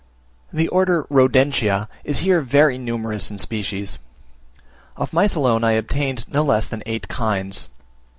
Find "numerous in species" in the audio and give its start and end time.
2.79-3.99